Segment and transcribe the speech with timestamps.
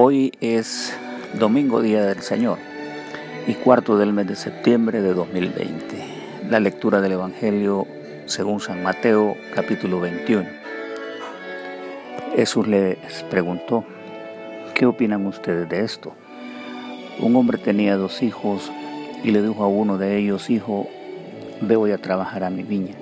[0.00, 0.96] Hoy es
[1.40, 2.58] domingo día del Señor
[3.48, 6.04] y cuarto del mes de septiembre de 2020.
[6.48, 7.84] La lectura del Evangelio
[8.26, 10.48] según San Mateo capítulo 21.
[12.36, 12.96] Jesús les
[13.28, 13.84] preguntó,
[14.72, 16.12] ¿qué opinan ustedes de esto?
[17.18, 18.70] Un hombre tenía dos hijos
[19.24, 20.86] y le dijo a uno de ellos, hijo,
[21.60, 22.94] ve voy a trabajar a mi viña.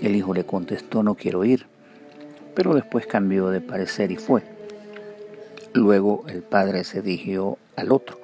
[0.00, 1.66] El hijo le contestó, no quiero ir,
[2.54, 4.56] pero después cambió de parecer y fue.
[5.78, 8.18] Luego el padre se dirigió al otro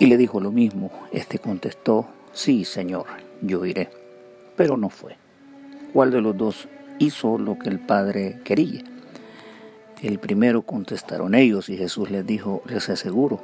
[0.00, 0.90] y le dijo lo mismo.
[1.12, 3.04] Este contestó, sí, señor,
[3.42, 3.90] yo iré.
[4.56, 5.18] Pero no fue.
[5.92, 6.68] ¿Cuál de los dos
[6.98, 8.82] hizo lo que el padre quería?
[10.02, 13.38] El primero contestaron ellos y Jesús les dijo, les aseguro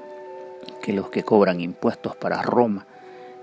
[0.80, 2.86] que los que cobran impuestos para Roma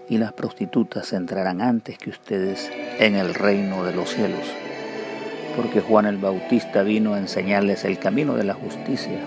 [0.10, 4.65] y las prostitutas entrarán antes que ustedes en el reino de los cielos
[5.56, 9.20] porque Juan el Bautista vino a enseñarles el camino de la justicia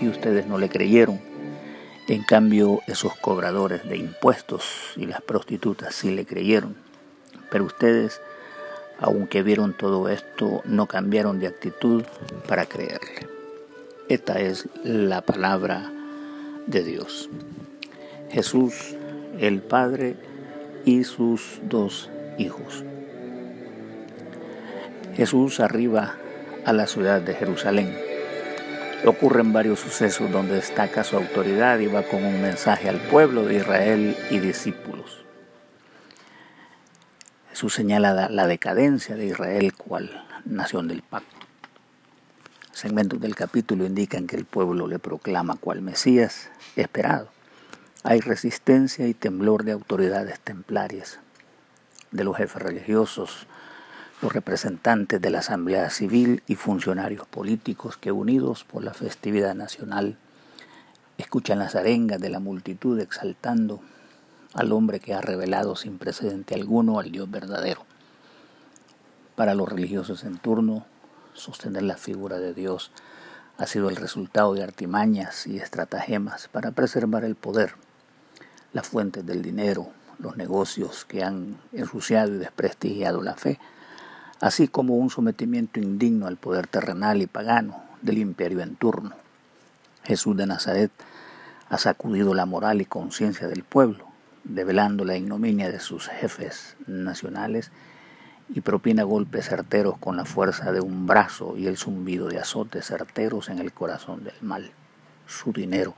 [0.00, 1.20] y ustedes no le creyeron.
[2.08, 6.74] En cambio, esos cobradores de impuestos y las prostitutas sí le creyeron.
[7.50, 8.20] Pero ustedes,
[8.98, 12.04] aunque vieron todo esto, no cambiaron de actitud
[12.46, 13.28] para creerle.
[14.08, 15.92] Esta es la palabra
[16.66, 17.28] de Dios.
[18.30, 18.96] Jesús,
[19.38, 20.16] el Padre
[20.86, 22.08] y sus dos
[22.38, 22.84] hijos.
[25.18, 26.14] Jesús arriba
[26.64, 27.92] a la ciudad de Jerusalén.
[29.04, 33.56] Ocurren varios sucesos donde destaca su autoridad y va con un mensaje al pueblo de
[33.56, 35.24] Israel y discípulos.
[37.50, 41.34] Jesús señala la decadencia de Israel cual nación del pacto.
[42.70, 47.28] Segmentos del capítulo indican que el pueblo le proclama cual Mesías esperado.
[48.04, 51.18] Hay resistencia y temblor de autoridades templarias,
[52.12, 53.47] de los jefes religiosos,
[54.20, 60.16] los representantes de la Asamblea Civil y funcionarios políticos que unidos por la festividad nacional
[61.18, 63.80] escuchan las arengas de la multitud exaltando
[64.54, 67.84] al hombre que ha revelado sin precedente alguno al Dios verdadero.
[69.36, 70.84] Para los religiosos en turno,
[71.34, 72.90] sostener la figura de Dios
[73.56, 77.74] ha sido el resultado de artimañas y estratagemas para preservar el poder,
[78.72, 83.60] las fuentes del dinero, los negocios que han ensuciado y desprestigiado la fe,
[84.40, 89.12] así como un sometimiento indigno al poder terrenal y pagano del imperio en turno.
[90.04, 90.90] Jesús de Nazaret
[91.68, 94.04] ha sacudido la moral y conciencia del pueblo,
[94.44, 97.70] develando la ignominia de sus jefes nacionales
[98.48, 102.86] y propina golpes certeros con la fuerza de un brazo y el zumbido de azotes
[102.86, 104.70] certeros en el corazón del mal,
[105.26, 105.94] su dinero,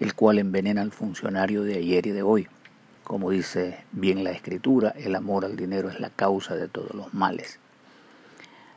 [0.00, 2.48] el cual envenena al funcionario de ayer y de hoy,
[3.08, 7.14] como dice bien la escritura, el amor al dinero es la causa de todos los
[7.14, 7.58] males.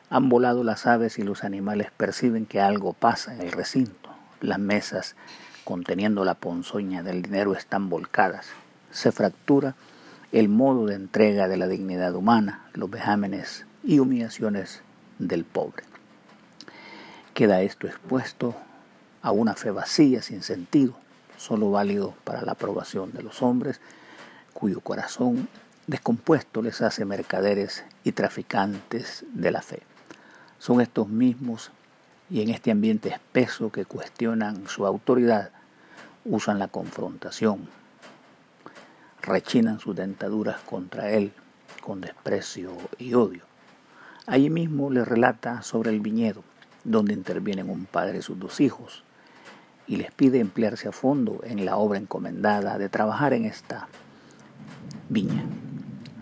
[0.10, 4.10] Han volado las aves y los animales perciben que algo pasa en el recinto.
[4.40, 5.18] Las mesas
[5.66, 8.48] conteniendo la ponzoña del dinero están volcadas.
[8.90, 9.76] Se fractura
[10.32, 14.82] el modo de entrega de la dignidad humana, los vejámenes y humillaciones
[15.20, 15.84] del pobre.
[17.34, 18.56] Queda esto expuesto
[19.22, 20.96] a una fe vacía, sin sentido,
[21.38, 23.82] solo válido para la aprobación de los hombres
[24.62, 25.48] cuyo corazón
[25.88, 29.82] descompuesto les hace mercaderes y traficantes de la fe.
[30.60, 31.72] Son estos mismos
[32.30, 35.50] y en este ambiente espeso que cuestionan su autoridad,
[36.26, 37.68] usan la confrontación,
[39.24, 41.34] rechinan sus dentaduras contra él
[41.82, 43.42] con desprecio y odio.
[44.28, 46.44] Allí mismo le relata sobre el viñedo,
[46.84, 49.04] donde intervienen un padre y sus dos hijos,
[49.88, 53.88] y les pide emplearse a fondo en la obra encomendada de trabajar en esta
[55.12, 55.44] Viña.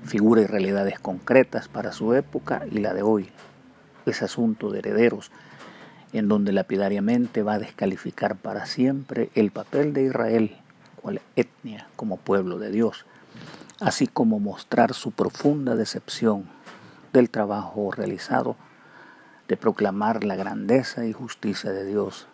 [0.03, 3.29] Figura y realidades concretas para su época y la de hoy.
[4.07, 5.29] Ese asunto de herederos
[6.11, 10.57] en donde lapidariamente va a descalificar para siempre el papel de Israel,
[11.03, 13.05] cual etnia como pueblo de Dios,
[13.79, 16.49] así como mostrar su profunda decepción
[17.13, 18.55] del trabajo realizado
[19.47, 22.25] de proclamar la grandeza y justicia de Dios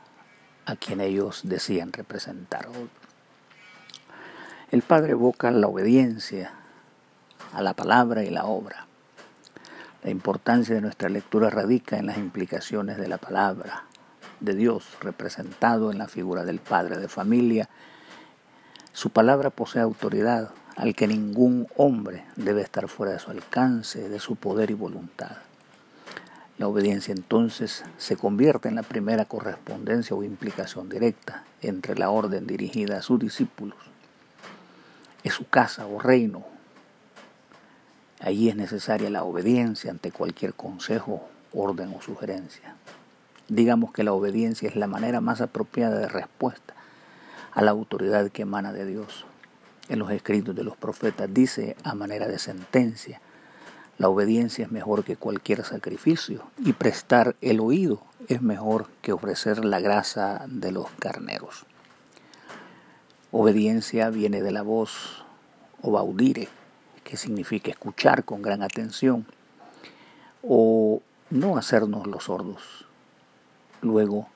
[0.66, 2.70] a quien ellos decían representar.
[4.76, 6.52] El Padre evoca la obediencia
[7.54, 8.88] a la palabra y la obra.
[10.04, 13.86] La importancia de nuestra lectura radica en las implicaciones de la palabra
[14.42, 17.70] de Dios representado en la figura del Padre de familia.
[18.92, 24.20] Su palabra posee autoridad al que ningún hombre debe estar fuera de su alcance, de
[24.20, 25.38] su poder y voluntad.
[26.58, 32.46] La obediencia entonces se convierte en la primera correspondencia o implicación directa entre la orden
[32.46, 33.95] dirigida a sus discípulos
[35.26, 36.46] es su casa o reino.
[38.20, 42.76] Allí es necesaria la obediencia ante cualquier consejo, orden o sugerencia.
[43.48, 46.74] digamos que la obediencia es la manera más apropiada de respuesta
[47.54, 49.26] a la autoridad que emana de Dios.
[49.88, 53.22] En los escritos de los profetas dice a manera de sentencia,
[53.98, 59.64] la obediencia es mejor que cualquier sacrificio y prestar el oído es mejor que ofrecer
[59.64, 61.66] la grasa de los carneros.
[63.38, 65.26] Obediencia viene de la voz
[65.82, 66.48] o baudire,
[67.04, 69.26] que significa escuchar con gran atención
[70.42, 71.02] o
[71.32, 72.88] no hacernos los sordos.
[73.82, 74.30] Luego,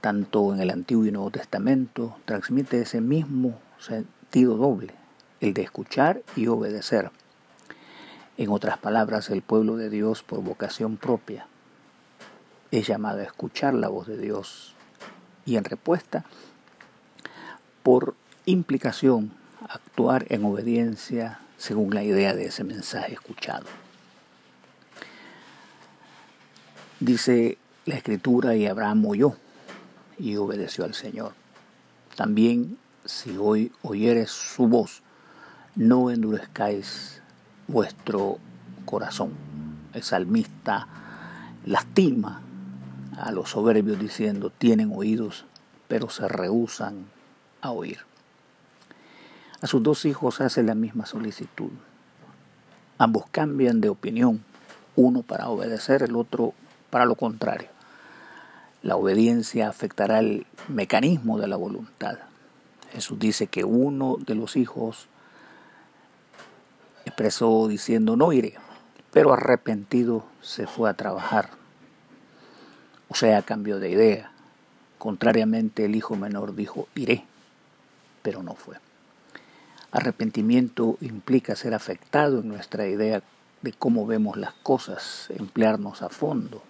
[0.00, 4.92] tanto en el Antiguo y Nuevo Testamento, transmite ese mismo sentido doble,
[5.40, 7.12] el de escuchar y obedecer.
[8.36, 11.46] En otras palabras, el pueblo de Dios por vocación propia
[12.72, 14.74] es llamado a escuchar la voz de Dios
[15.44, 16.24] y en respuesta,
[17.86, 18.16] por
[18.46, 19.30] implicación,
[19.68, 23.66] actuar en obediencia según la idea de ese mensaje escuchado.
[26.98, 29.36] Dice la escritura y Abraham oyó
[30.18, 31.34] y obedeció al Señor.
[32.16, 35.04] También si hoy oyeres su voz,
[35.76, 37.22] no endurezcáis
[37.68, 38.38] vuestro
[38.84, 39.30] corazón.
[39.94, 40.88] El salmista
[41.64, 42.42] lastima
[43.16, 45.44] a los soberbios diciendo, tienen oídos,
[45.86, 47.14] pero se rehusan
[47.66, 47.98] a oír.
[49.60, 51.70] A sus dos hijos hace la misma solicitud.
[52.98, 54.44] Ambos cambian de opinión,
[54.96, 56.54] uno para obedecer, el otro
[56.90, 57.68] para lo contrario.
[58.82, 62.18] La obediencia afectará el mecanismo de la voluntad.
[62.92, 65.08] Jesús dice que uno de los hijos
[67.04, 68.54] expresó diciendo no iré,
[69.12, 71.50] pero arrepentido se fue a trabajar.
[73.08, 74.30] O sea, cambió de idea.
[74.98, 77.24] Contrariamente, el hijo menor dijo iré,
[78.26, 78.74] pero no fue.
[79.92, 83.22] Arrepentimiento implica ser afectado en nuestra idea
[83.62, 86.60] de cómo vemos las cosas, emplearnos a fondo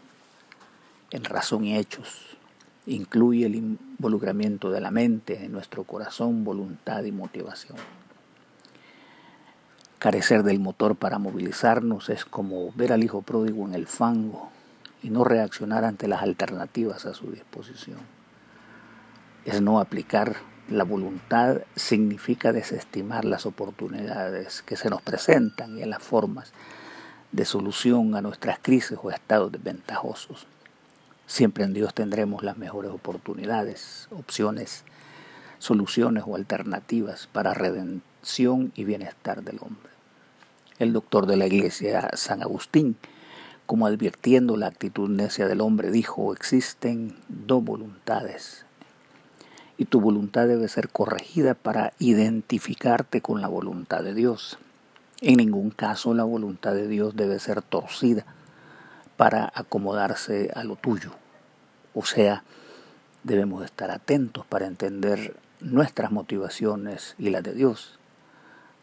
[1.13, 2.37] en razón y hechos.
[2.85, 7.79] Incluye el involucramiento de la mente en nuestro corazón, voluntad y motivación.
[9.99, 14.51] Carecer del motor para movilizarnos es como ver al hijo pródigo en el fango
[15.03, 18.01] y no reaccionar ante las alternativas a su disposición.
[19.47, 20.37] Es no aplicar
[20.69, 26.53] la voluntad significa desestimar las oportunidades que se nos presentan y en las formas
[27.33, 30.47] de solución a nuestras crisis o estados desventajosos.
[31.27, 34.85] Siempre en Dios tendremos las mejores oportunidades, opciones,
[35.59, 39.97] soluciones o alternativas para redención y bienestar del hombre
[40.79, 42.97] el doctor de la iglesia San Agustín,
[43.65, 48.65] como advirtiendo la actitud necia del hombre, dijo, existen dos voluntades
[49.79, 54.59] y tu voluntad debe ser corregida para identificarte con la voluntad de Dios.
[55.21, 58.25] En ningún caso la voluntad de Dios debe ser torcida
[59.17, 61.13] para acomodarse a lo tuyo.
[61.95, 62.45] O sea,
[63.23, 67.99] debemos estar atentos para entender nuestras motivaciones y las de Dios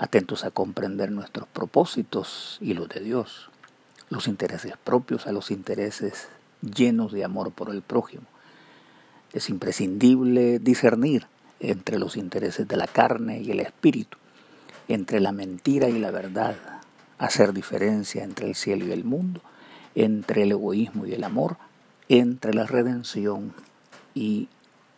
[0.03, 3.49] atentos a comprender nuestros propósitos y los de Dios,
[4.09, 6.27] los intereses propios a los intereses
[6.61, 8.25] llenos de amor por el prójimo.
[9.33, 11.27] Es imprescindible discernir
[11.59, 14.17] entre los intereses de la carne y el espíritu,
[14.87, 16.55] entre la mentira y la verdad,
[17.17, 19.41] hacer diferencia entre el cielo y el mundo,
[19.95, 21.57] entre el egoísmo y el amor,
[22.09, 23.53] entre la redención
[24.13, 24.49] y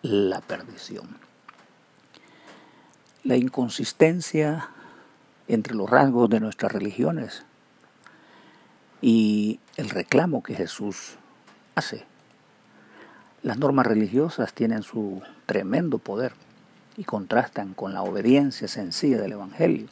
[0.02, 1.18] la perdición.
[3.24, 4.70] La inconsistencia
[5.48, 7.44] entre los rasgos de nuestras religiones
[9.02, 11.16] y el reclamo que Jesús
[11.76, 12.06] hace.
[13.46, 16.34] Las normas religiosas tienen su tremendo poder
[16.98, 19.86] y contrastan con la obediencia sencilla del Evangelio.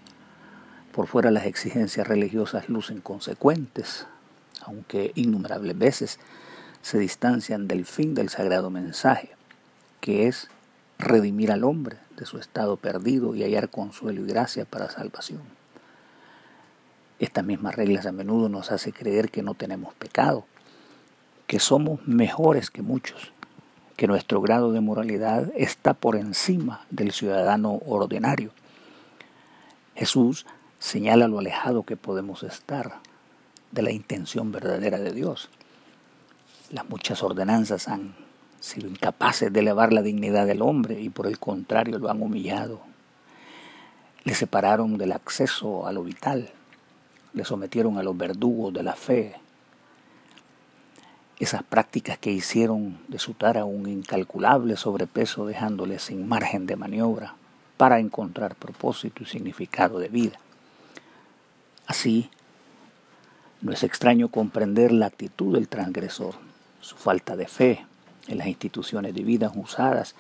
[0.92, 4.08] Por fuera las exigencias religiosas lucen consecuentes,
[4.64, 6.20] aunque innumerables veces
[6.82, 9.30] se distancian del fin del sagrado mensaje,
[10.02, 10.50] que es
[10.98, 15.44] redimir al hombre de su estado perdido y hallar consuelo y gracia para salvación.
[17.20, 20.44] Estas mismas reglas a menudo nos hace creer que no tenemos pecado,
[21.46, 23.32] que somos mejores que muchos,
[23.96, 28.52] que nuestro grado de moralidad está por encima del ciudadano ordinario.
[29.96, 30.46] Jesús
[30.80, 33.00] señala lo alejado que podemos estar
[33.72, 35.50] de la intención verdadera de Dios.
[36.72, 38.16] Las muchas ordenanzas han
[38.60, 42.80] sido incapaces de elevar la dignidad del hombre y por el contrario lo han humillado.
[44.24, 46.50] Le separaron del acceso a lo vital,
[47.34, 49.36] le sometieron a los verdugos de la fe.
[51.44, 57.36] Esas prácticas que hicieron de su tara un incalculable sobrepeso dejándole sin margen de maniobra
[57.76, 60.40] para encontrar propósito y significado de vida.
[61.86, 62.30] Así,
[63.60, 66.36] no es extraño comprender la actitud del transgresor
[66.80, 67.86] su falta de fe
[68.30, 70.16] en las instituciones divinas usadas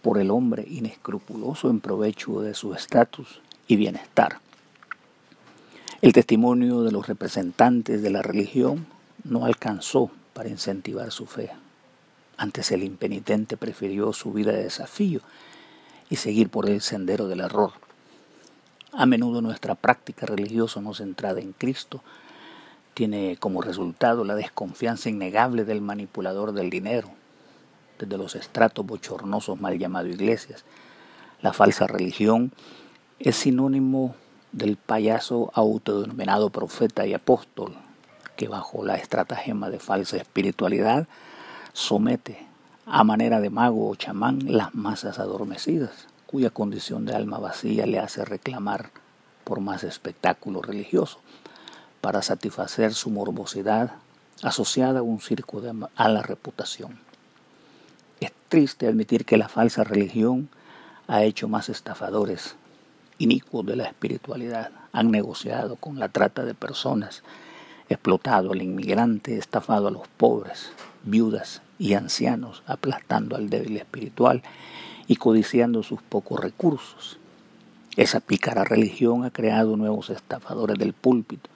[0.00, 4.38] por el hombre inescrupuloso en provecho de su estatus y bienestar.
[6.00, 8.86] El testimonio de los representantes de la religión
[9.22, 11.50] no alcanzó para incentivar su fe.
[12.36, 15.20] Antes el impenitente prefirió su vida de desafío
[16.10, 17.72] y seguir por el sendero del error.
[18.92, 22.02] A menudo nuestra práctica religiosa no centrada en Cristo
[22.92, 27.08] tiene como resultado la desconfianza innegable del manipulador del dinero,
[27.98, 30.66] desde los estratos bochornosos mal llamados iglesias.
[31.40, 32.52] La falsa religión
[33.18, 34.14] es sinónimo
[34.52, 37.74] del payaso autodenominado profeta y apóstol,
[38.36, 41.08] que bajo la estratagema de falsa espiritualidad
[41.72, 42.46] somete
[42.86, 47.98] a manera de mago o chamán las masas adormecidas, cuya condición de alma vacía le
[47.98, 48.90] hace reclamar
[49.44, 51.18] por más espectáculo religioso,
[52.00, 53.92] para satisfacer su morbosidad
[54.42, 56.98] asociada a un circo de la reputación.
[58.20, 60.48] Es triste admitir que la falsa religión
[61.08, 62.56] ha hecho más estafadores
[63.18, 67.22] inicuos de la espiritualidad, han negociado con la trata de personas,
[67.88, 70.72] explotado al inmigrante, estafado a los pobres,
[71.04, 74.42] viudas y ancianos, aplastando al débil espiritual
[75.06, 77.18] y codiciando sus pocos recursos.
[77.96, 81.48] Esa pícara religión ha creado nuevos estafadores del púlpito,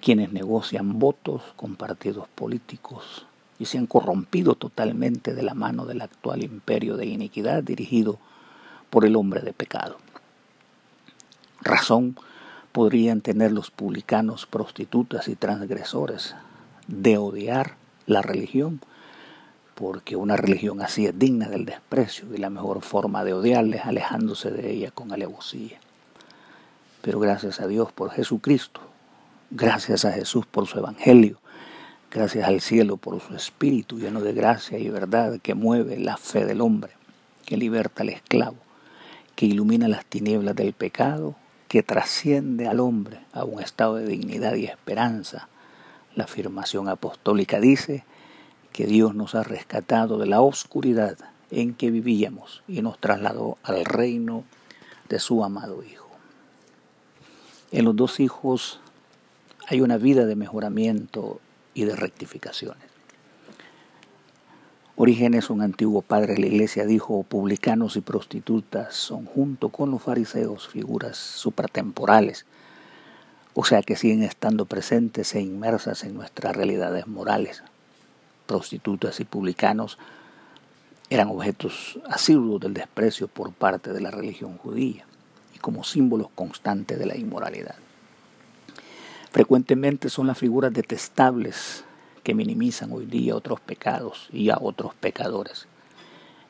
[0.00, 3.26] quienes negocian votos con partidos políticos
[3.58, 8.18] y se han corrompido totalmente de la mano del actual imperio de iniquidad dirigido
[8.90, 9.96] por el hombre de pecado.
[11.62, 12.16] Razón
[12.76, 16.34] podrían tener los publicanos, prostitutas y transgresores
[16.88, 18.82] de odiar la religión,
[19.74, 24.50] porque una religión así es digna del desprecio y la mejor forma de odiarles alejándose
[24.50, 25.80] de ella con alevosía.
[27.00, 28.82] Pero gracias a Dios por Jesucristo,
[29.50, 31.38] gracias a Jesús por su Evangelio,
[32.10, 36.44] gracias al cielo por su Espíritu lleno de gracia y verdad que mueve la fe
[36.44, 36.92] del hombre,
[37.46, 38.58] que liberta al esclavo,
[39.34, 41.36] que ilumina las tinieblas del pecado,
[41.68, 45.48] que trasciende al hombre a un estado de dignidad y esperanza.
[46.14, 48.04] La afirmación apostólica dice,
[48.76, 51.16] que Dios nos ha rescatado de la oscuridad
[51.50, 54.44] en que vivíamos y nos trasladó al reino
[55.08, 56.10] de su amado Hijo.
[57.72, 58.80] En los dos hijos
[59.66, 61.40] hay una vida de mejoramiento
[61.72, 62.85] y de rectificaciones.
[64.96, 70.02] Orígenes, un antiguo padre de la iglesia, dijo, publicanos y prostitutas son junto con los
[70.02, 72.46] fariseos figuras supratemporales,
[73.54, 77.62] o sea que siguen estando presentes e inmersas en nuestras realidades morales
[78.46, 79.98] prostitutas y publicanos
[81.10, 85.04] eran objetos asiduos del desprecio por parte de la religión judía
[85.54, 87.76] y como símbolos constantes de la inmoralidad.
[89.30, 91.84] Frecuentemente son las figuras detestables
[92.26, 95.68] que minimizan hoy día otros pecados y a otros pecadores.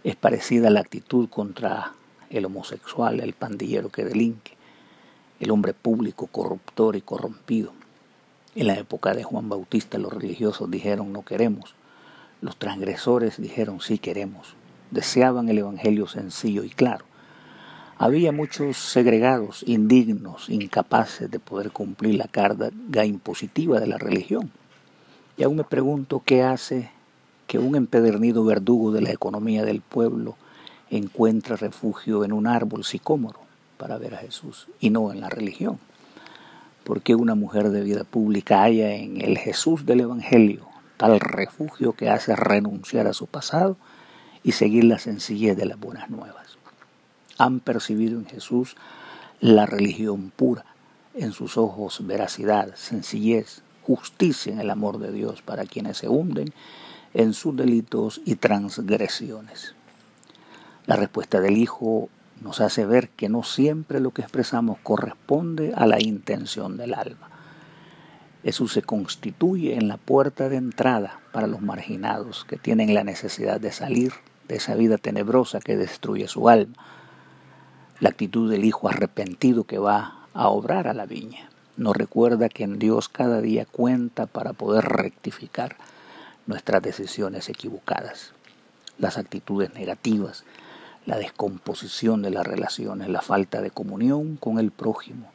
[0.05, 1.93] Es parecida la actitud contra
[2.31, 4.53] el homosexual, el pandillero que delinque,
[5.39, 7.75] el hombre público corruptor y corrompido.
[8.55, 11.75] En la época de Juan Bautista los religiosos dijeron no queremos,
[12.41, 14.55] los transgresores dijeron sí queremos,
[14.91, 17.05] deseaban el Evangelio sencillo y claro.
[17.99, 24.51] Había muchos segregados, indignos, incapaces de poder cumplir la carga impositiva de la religión.
[25.37, 26.91] Y aún me pregunto qué hace
[27.47, 30.37] que un empedernido verdugo de la economía del pueblo
[30.91, 33.41] encuentre refugio en un árbol sicómoro
[33.77, 35.79] para ver a Jesús y no en la religión.
[36.85, 40.67] Porque una mujer de vida pública haya en el Jesús del Evangelio
[40.97, 43.77] tal refugio que hace renunciar a su pasado
[44.43, 46.59] y seguir la sencillez de las buenas nuevas.
[47.39, 48.77] Han percibido en Jesús
[49.41, 50.65] la religión pura,
[51.15, 56.53] en sus ojos veracidad, sencillez, justicia en el amor de Dios para quienes se hunden
[57.15, 59.75] en sus delitos y transgresiones.
[60.87, 62.09] La respuesta del Hijo
[62.43, 67.31] nos hace ver que no siempre lo que expresamos corresponde a la intención del alma.
[68.43, 73.61] Jesús se constituye en la puerta de entrada para los marginados que tienen la necesidad
[73.61, 74.13] de salir
[74.49, 76.75] de esa vida tenebrosa que destruye su alma.
[78.01, 82.65] La actitud del Hijo arrepentido que va a obrar a la viña nos recuerda que
[82.65, 85.77] en Dios cada día cuenta para poder rectificar
[86.47, 88.33] nuestras decisiones equivocadas,
[88.99, 90.45] las actitudes negativas,
[91.05, 95.31] la descomposición de las relaciones, la falta de comunión con el prójimo,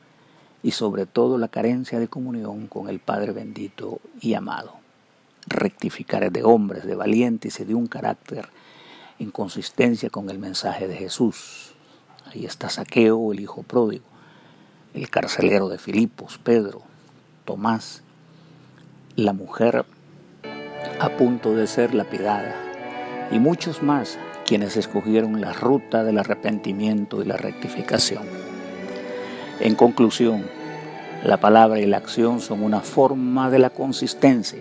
[0.64, 4.76] y sobre todo la carencia de comunión con el Padre bendito y amado.
[5.48, 8.50] Rectificar de hombres, de valientes y de un carácter
[9.18, 11.74] en consistencia con el mensaje de Jesús.
[12.26, 14.06] Ahí está Saqueo, el hijo pródigo,
[14.94, 16.82] el carcelero de Filipos, Pedro,
[17.46, 18.04] Tomás,
[19.16, 19.86] la mujer
[21.00, 22.56] a punto de ser lapidada,
[23.32, 28.24] y muchos más quienes escogieron la ruta del arrepentimiento y la rectificación.
[29.60, 30.44] En conclusión,
[31.24, 34.60] la palabra y la acción son una forma de la consistencia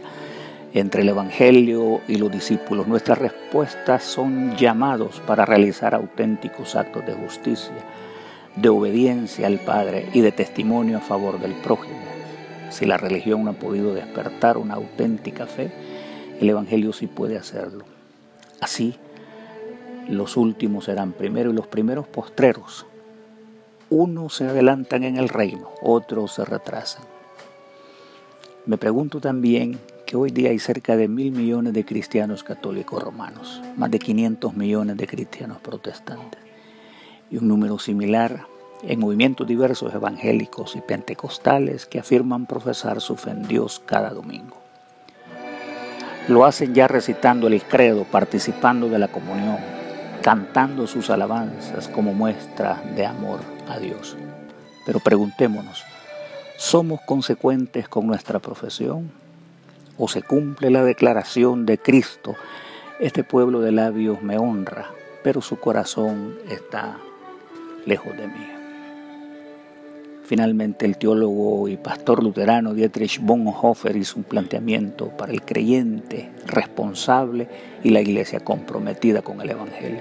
[0.75, 2.87] entre el Evangelio y los discípulos.
[2.87, 7.75] Nuestras respuestas son llamados para realizar auténticos actos de justicia,
[8.57, 11.99] de obediencia al Padre y de testimonio a favor del prójimo.
[12.71, 15.71] Si la religión no ha podido despertar una auténtica fe,
[16.41, 17.85] el Evangelio sí puede hacerlo.
[18.61, 18.97] Así,
[20.09, 22.87] los últimos serán primero y los primeros postreros.
[23.89, 27.05] Unos se adelantan en el reino, otros se retrasan.
[28.67, 33.63] Me pregunto también que hoy día hay cerca de mil millones de cristianos católicos romanos,
[33.77, 36.50] más de 500 millones de cristianos protestantes
[37.31, 38.47] y un número similar
[38.83, 44.57] en movimientos diversos evangélicos y pentecostales que afirman profesar su fe en Dios cada domingo.
[46.29, 49.59] Lo hacen ya recitando el credo, participando de la comunión,
[50.23, 54.17] cantando sus alabanzas como muestra de amor a Dios.
[54.87, 55.83] Pero preguntémonos,
[56.57, 59.11] ¿somos consecuentes con nuestra profesión?
[59.99, 62.35] ¿O se cumple la declaración de Cristo?
[63.01, 64.87] Este pueblo de labios me honra,
[65.23, 66.99] pero su corazón está
[67.87, 68.47] lejos de mí.
[70.25, 77.49] Finalmente, el teólogo y pastor luterano Dietrich Bonhoeffer hizo un planteamiento para el creyente responsable
[77.83, 79.99] y la iglesia comprometida con el Evangelio.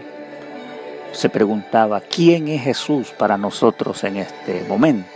[1.13, 5.09] Se preguntaba, ¿quién es Jesús para nosotros en este momento?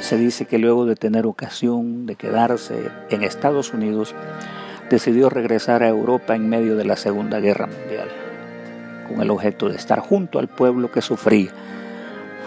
[0.00, 4.14] Se dice que luego de tener ocasión de quedarse en Estados Unidos,
[4.90, 8.08] decidió regresar a Europa en medio de la Segunda Guerra Mundial,
[9.04, 11.50] con el objeto de estar junto al pueblo que sufría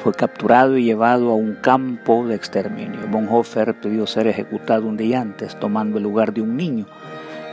[0.03, 3.07] fue capturado y llevado a un campo de exterminio.
[3.09, 6.85] Bonhoeffer pidió ser ejecutado un día antes, tomando el lugar de un niño,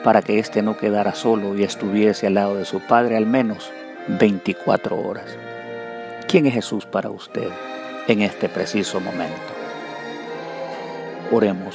[0.05, 3.73] para que éste no quedara solo y estuviese al lado de su padre al menos
[4.07, 5.37] 24 horas.
[6.29, 7.49] ¿Quién es Jesús para usted
[8.07, 9.35] en este preciso momento?
[11.33, 11.75] Oremos.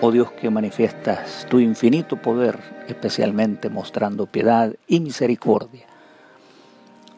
[0.00, 5.89] Oh Dios que manifiestas tu infinito poder, especialmente mostrando piedad y misericordia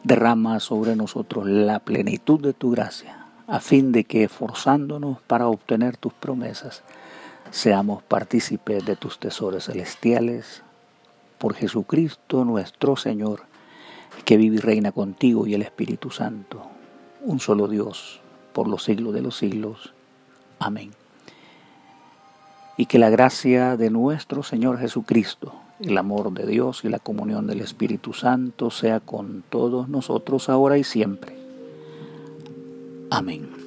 [0.03, 5.97] derrama sobre nosotros la plenitud de tu gracia, a fin de que, esforzándonos para obtener
[5.97, 6.83] tus promesas,
[7.51, 10.63] seamos partícipes de tus tesoros celestiales,
[11.37, 13.43] por Jesucristo nuestro Señor,
[14.25, 16.63] que vive y reina contigo y el Espíritu Santo,
[17.21, 18.21] un solo Dios,
[18.53, 19.93] por los siglos de los siglos.
[20.59, 20.91] Amén.
[22.77, 27.47] Y que la gracia de nuestro Señor Jesucristo, el amor de Dios y la comunión
[27.47, 31.35] del Espíritu Santo sea con todos nosotros ahora y siempre.
[33.09, 33.62] Amén.